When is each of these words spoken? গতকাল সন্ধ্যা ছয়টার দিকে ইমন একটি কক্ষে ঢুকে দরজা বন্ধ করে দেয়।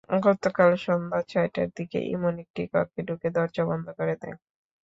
গতকাল 0.23 0.71
সন্ধ্যা 0.85 1.19
ছয়টার 1.27 1.69
দিকে 1.77 1.99
ইমন 2.13 2.35
একটি 2.43 2.61
কক্ষে 2.73 3.01
ঢুকে 3.07 3.27
দরজা 3.35 3.63
বন্ধ 3.69 3.87
করে 3.99 4.15
দেয়। 4.21 4.37